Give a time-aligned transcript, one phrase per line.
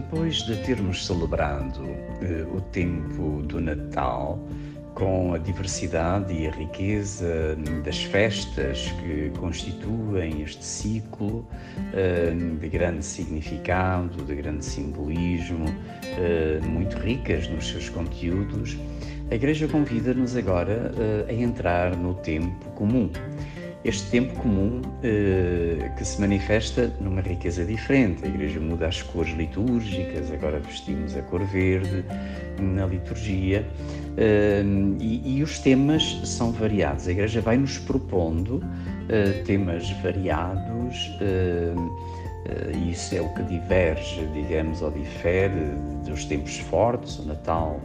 [0.00, 1.84] depois de termos celebrado
[2.22, 4.38] eh, o tempo do Natal,
[4.94, 11.44] com a diversidade e a riqueza das festas que constituem este ciclo
[11.92, 15.66] eh, de grande significado, de grande simbolismo,
[16.04, 18.78] eh, muito ricas nos seus conteúdos,
[19.32, 20.92] a Igreja convida-nos agora
[21.28, 23.10] a entrar no tempo comum
[23.84, 28.24] este tempo comum eh, que se manifesta numa riqueza diferente.
[28.24, 32.04] A Igreja muda as cores litúrgicas, agora vestimos a cor verde
[32.60, 33.64] na liturgia
[34.16, 34.62] eh,
[35.00, 37.06] e, e, os temas são variados.
[37.06, 38.62] A Igreja vai nos propondo
[39.08, 41.16] eh, temas variados.
[41.20, 41.74] Eh,
[42.46, 45.72] eh, isso é o que diverge, digamos, ou difere
[46.04, 47.18] dos tempos fortes.
[47.18, 47.80] O Natal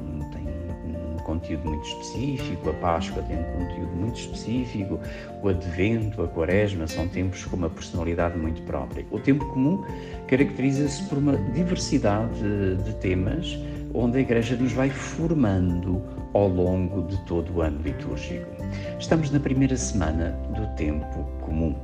[1.24, 5.00] conteúdo muito específico, a Páscoa tem um conteúdo muito específico,
[5.42, 9.06] o Advento, a Quaresma são tempos com uma personalidade muito própria.
[9.12, 9.84] O tempo comum
[10.28, 13.58] caracteriza-se por uma diversidade de temas
[13.94, 16.02] onde a Igreja nos vai formando
[16.34, 18.50] ao longo de todo o ano litúrgico.
[19.00, 21.76] Estamos na primeira semana do tempo comum.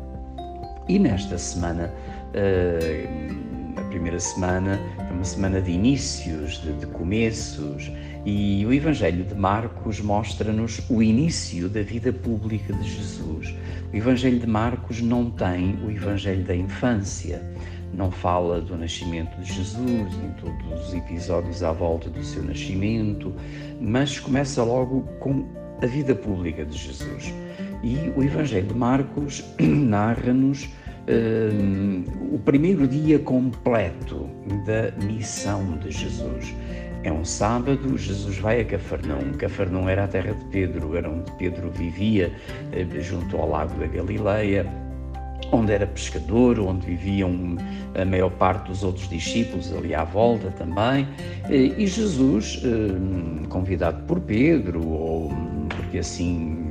[0.88, 1.94] E nesta semana,
[2.34, 3.19] a
[4.00, 7.92] primeira semana é uma semana de inícios, de, de começos,
[8.25, 13.53] e o Evangelho de Marcos mostra-nos o início da vida pública de Jesus.
[13.91, 17.44] O Evangelho de Marcos não tem o Evangelho da infância,
[17.94, 23.36] não fala do nascimento de Jesus, em todos os episódios à volta do seu nascimento,
[23.81, 25.45] mas começa logo com
[25.84, 27.34] a vida pública de Jesus.
[27.84, 30.69] E o Evangelho de Marcos narra-nos
[31.10, 34.30] uh, o primeiro dia completo
[34.66, 36.54] da missão de Jesus.
[37.04, 39.32] É um sábado, Jesus vai a Cafarnaum.
[39.38, 42.32] Cafarnaum era a terra de Pedro, era onde Pedro vivia,
[42.74, 44.66] eh, junto ao lago da Galileia,
[45.54, 47.56] onde era pescador, onde viviam
[47.96, 51.08] a maior parte dos outros discípulos ali à volta também.
[51.50, 55.31] Eh, e Jesus, eh, convidado por Pedro, ou
[55.69, 56.69] porque assim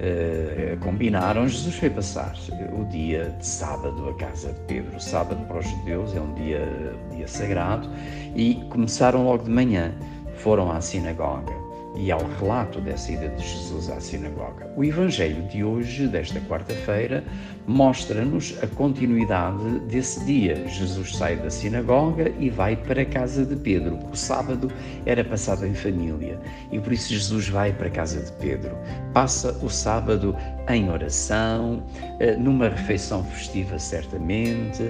[0.00, 2.34] Uh, combinaram, Jesus foi passar
[2.72, 4.98] o dia de sábado à casa de Pedro.
[4.98, 7.86] Sábado para os judeus é um dia, um dia sagrado
[8.34, 9.92] e começaram logo de manhã,
[10.36, 11.59] foram à sinagoga
[11.96, 14.72] e ao relato dessa ida de Jesus à sinagoga.
[14.76, 17.24] O Evangelho de hoje, desta quarta-feira,
[17.66, 20.66] mostra-nos a continuidade desse dia.
[20.68, 23.98] Jesus sai da sinagoga e vai para a casa de Pedro.
[24.10, 24.70] O sábado
[25.04, 26.38] era passado em família
[26.70, 28.76] e por isso Jesus vai para a casa de Pedro.
[29.12, 30.36] Passa o sábado
[30.74, 31.82] em oração,
[32.18, 34.82] eh, numa refeição festiva, certamente.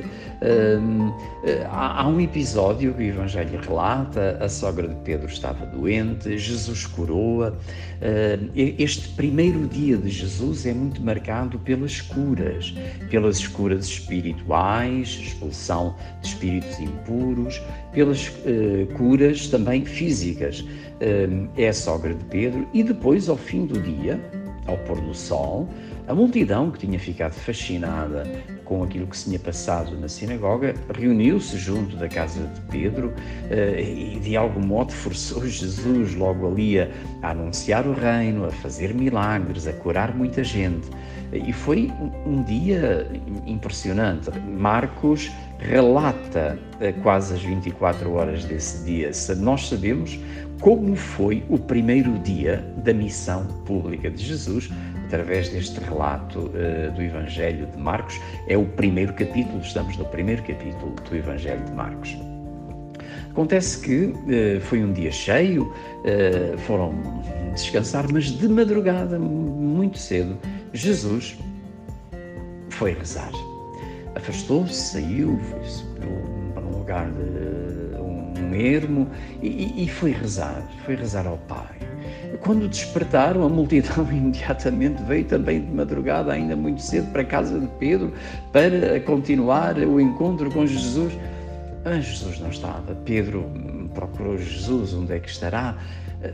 [0.43, 1.13] Ehm,
[1.45, 6.87] eh, há um episódio que o Evangelho relata: a sogra de Pedro estava doente, Jesus
[6.87, 7.53] curou-a.
[8.01, 8.39] Eh,
[8.79, 12.75] este primeiro dia de Jesus é muito marcado pelas curas,
[13.11, 17.61] pelas curas espirituais, expulsão de espíritos impuros,
[17.93, 18.31] pelas
[18.97, 20.65] curas também físicas.
[21.57, 24.21] É a sogra de Pedro, e depois, ao fim do dia,
[24.67, 25.69] ao pôr do sol,
[26.11, 28.25] a multidão, que tinha ficado fascinada
[28.65, 33.15] com aquilo que se tinha passado na sinagoga, reuniu-se junto da casa de Pedro
[33.49, 33.81] eh,
[34.17, 36.89] e, de algum modo, forçou Jesus logo ali a,
[37.23, 40.91] anunciar o reino, a fazer milagres, a curar muita gente.
[41.33, 41.93] E foi
[42.27, 43.07] um dia
[43.47, 44.31] impressionante.
[44.49, 49.13] Marcos relata eh, quase as 24 horas desse dia.
[49.37, 50.19] Nós sabemos
[50.61, 54.69] como foi o primeiro dia da missão pública de Jesus,
[55.11, 58.21] através deste relato uh, do Evangelho de Marcos.
[58.47, 62.17] É o primeiro capítulo, estamos no primeiro capítulo do Evangelho de Marcos.
[63.31, 66.95] Acontece que uh, foi um dia cheio, uh, foram
[67.55, 70.39] descansar, mas de madrugada, muito cedo,
[70.73, 71.37] Jesus
[72.71, 73.33] foi rezar.
[74.15, 75.61] Afastou-se, saiu, foi
[76.55, 79.09] para um lugar de um ermo
[79.43, 81.80] e, e foi rezar, foi rezar ao Pai.
[82.41, 87.59] Quando despertaram, a multidão imediatamente veio também de madrugada, ainda muito cedo, para a casa
[87.59, 88.13] de Pedro
[88.53, 91.13] para continuar o encontro com Jesus.
[91.85, 92.95] Mas Jesus não estava.
[93.05, 93.45] Pedro
[93.95, 95.77] procurou Jesus, onde é que estará?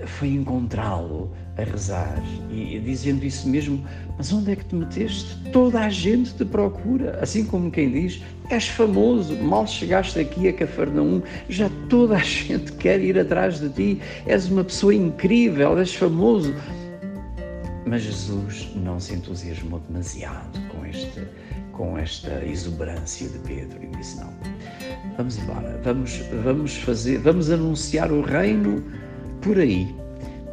[0.06, 3.84] Foi encontrá-lo a rezar e dizendo isso mesmo:
[4.16, 5.36] Mas onde é que te meteste?
[5.52, 7.18] Toda a gente te procura.
[7.20, 12.72] Assim como quem diz: És famoso, mal chegaste aqui a Cafarnaum, já toda a gente
[12.72, 14.00] quer ir atrás de ti.
[14.26, 16.54] És uma pessoa incrível, és famoso.
[17.86, 21.22] Mas Jesus não se entusiasmou demasiado com, este,
[21.72, 24.32] com esta exuberância de Pedro e disse: Não,
[25.16, 28.84] vamos embora, vamos, vamos fazer, vamos anunciar o reino
[29.40, 29.94] por aí,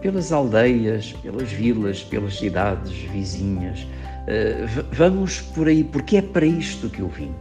[0.03, 3.81] pelas aldeias, pelas vilas, pelas cidades vizinhas.
[3.83, 7.33] Uh, vamos por aí, porque é para isto que eu vim.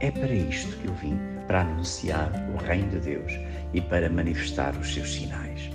[0.00, 1.16] É para isto que eu vim
[1.46, 3.32] para anunciar o reino de Deus
[3.72, 5.70] e para manifestar os seus sinais.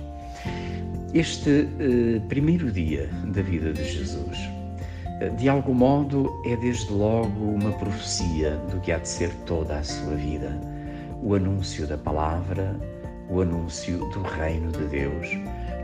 [1.14, 4.38] Este eh, primeiro dia da vida de Jesus,
[5.20, 9.78] eh, de algum modo, é desde logo uma profecia do que há de ser toda
[9.78, 10.60] a sua vida.
[11.22, 12.76] O anúncio da palavra,
[13.30, 15.28] o anúncio do reino de Deus,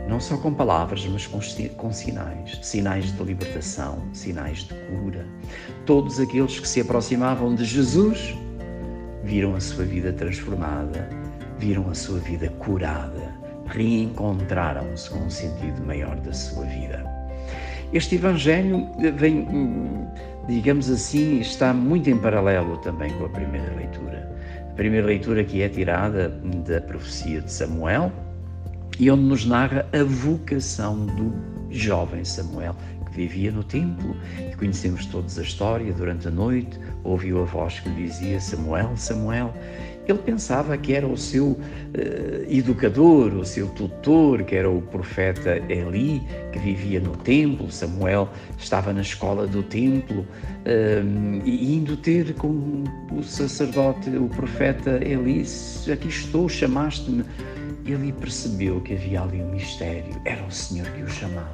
[0.07, 1.39] não só com palavras, mas com,
[1.77, 5.25] com, sinais sinais de libertação, sinais de cura.
[5.85, 8.35] Todos aqueles que se aproximavam de Jesus
[9.23, 11.09] viram a sua vida transformada,
[11.57, 13.33] viram a sua vida curada,
[13.67, 17.03] reencontraram-se com um sentido maior da sua vida.
[17.93, 19.47] Este Evangelho vem,
[20.47, 24.31] digamos assim, está muito em paralelo também com a primeira leitura.
[24.69, 26.29] A primeira leitura que é tirada
[26.67, 28.11] da profecia de Samuel,
[28.99, 31.33] e onde nos narra a vocação do
[31.69, 32.75] jovem Samuel,
[33.05, 35.93] que vivia no templo e conhecemos todos a história.
[35.93, 39.53] Durante a noite ouviu a voz que lhe dizia: Samuel, Samuel.
[40.07, 41.59] Ele pensava que era o seu uh,
[42.47, 46.21] educador, o seu tutor, que era o profeta Eli,
[46.51, 47.71] que vivia no templo.
[47.71, 55.03] Samuel estava na escola do templo, uh, e indo ter com o sacerdote, o profeta
[55.03, 55.43] Eli:
[55.91, 57.25] Aqui estou, chamaste-me
[57.85, 61.53] ele percebeu que havia ali um mistério, era o Senhor que o chamava.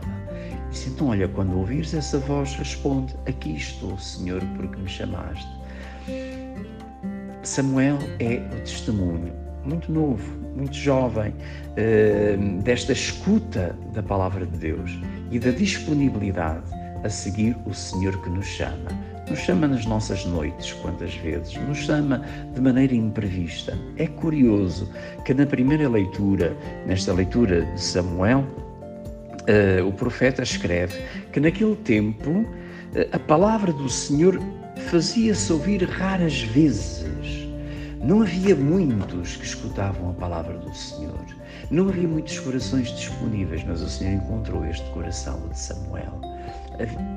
[0.69, 5.47] Disse: Então, olha, quando ouvires essa voz, responde: Aqui estou, Senhor, porque me chamaste.
[7.43, 9.33] Samuel é o testemunho,
[9.65, 10.23] muito novo,
[10.55, 11.33] muito jovem,
[11.75, 14.91] eh, desta escuta da palavra de Deus
[15.31, 16.63] e da disponibilidade
[17.03, 21.77] a seguir o Senhor que nos chama nos chama nas nossas noites, quantas vezes, nos
[21.77, 22.21] chama
[22.53, 23.77] de maneira imprevista.
[23.95, 24.89] É curioso
[25.23, 26.55] que na primeira leitura,
[26.85, 31.01] nesta leitura de Samuel, uh, o profeta escreve
[31.31, 32.45] que naquele tempo uh,
[33.13, 34.37] a palavra do Senhor
[34.89, 37.40] fazia-se ouvir raras vezes.
[38.03, 41.25] Não havia muitos que escutavam a palavra do Senhor.
[41.69, 46.19] Não havia muitos corações disponíveis, mas o Senhor encontrou este coração de Samuel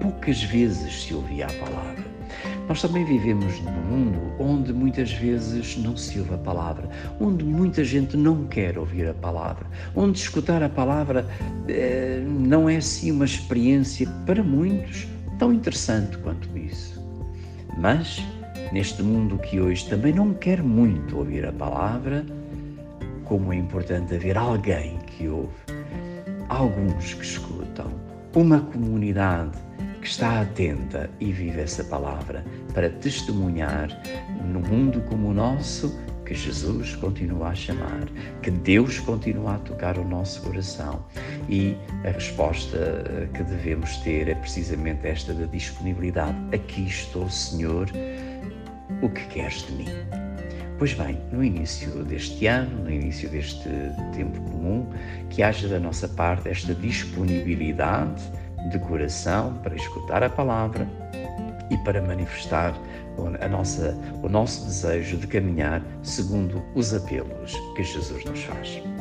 [0.01, 2.05] poucas vezes se ouvia a palavra.
[2.69, 6.89] Nós também vivemos num mundo onde muitas vezes não se ouve a palavra,
[7.21, 11.27] onde muita gente não quer ouvir a palavra, onde escutar a palavra
[11.69, 15.07] eh, não é assim uma experiência para muitos
[15.39, 17.03] tão interessante quanto isso.
[17.77, 18.23] Mas,
[18.73, 22.25] neste mundo que hoje também não quer muito ouvir a palavra,
[23.25, 25.55] como é importante haver alguém que ouve,
[26.49, 27.91] alguns que escutam,
[28.35, 29.59] uma comunidade
[30.01, 32.45] que está atenta e vive essa palavra
[32.75, 33.89] para testemunhar
[34.45, 38.07] no mundo como o nosso que Jesus continua a chamar,
[38.43, 41.05] que Deus continua a tocar o nosso coração.
[41.49, 46.37] E a resposta eh, que devemos ter é precisamente esta da disponibilidade.
[46.53, 47.91] Aqui estou, Senhor,
[49.05, 49.89] o que queres de mim?
[50.79, 53.69] Pois bem, no início deste ano, no início deste
[54.15, 54.87] tempo comum,
[55.31, 58.23] que haja da nossa parte esta disponibilidade
[58.71, 60.89] de coração para escutar a palavra
[61.71, 62.75] e para manifestar
[63.41, 68.94] a nossa, o nosso desejo de caminhar segundo os apelos que Jesus nos faz.